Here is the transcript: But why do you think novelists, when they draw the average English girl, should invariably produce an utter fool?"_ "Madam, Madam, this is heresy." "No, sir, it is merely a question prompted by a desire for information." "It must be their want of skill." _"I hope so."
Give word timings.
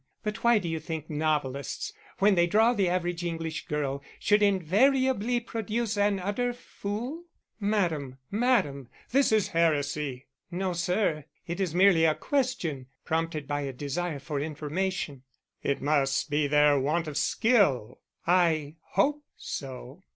But 0.23 0.43
why 0.43 0.57
do 0.57 0.67
you 0.67 0.79
think 0.79 1.11
novelists, 1.11 1.93
when 2.17 2.33
they 2.33 2.47
draw 2.47 2.73
the 2.73 2.89
average 2.89 3.23
English 3.23 3.67
girl, 3.67 4.01
should 4.19 4.41
invariably 4.41 5.39
produce 5.39 5.95
an 5.95 6.19
utter 6.19 6.53
fool?"_ 6.53 7.23
"Madam, 7.59 8.17
Madam, 8.31 8.87
this 9.11 9.31
is 9.31 9.49
heresy." 9.49 10.25
"No, 10.49 10.73
sir, 10.73 11.25
it 11.45 11.59
is 11.59 11.75
merely 11.75 12.05
a 12.05 12.15
question 12.15 12.87
prompted 13.05 13.47
by 13.47 13.61
a 13.61 13.71
desire 13.73 14.17
for 14.17 14.39
information." 14.39 15.21
"It 15.61 15.83
must 15.83 16.31
be 16.31 16.47
their 16.47 16.79
want 16.79 17.07
of 17.07 17.15
skill." 17.15 17.99
_"I 18.27 18.77
hope 18.81 19.23
so." 19.37 20.01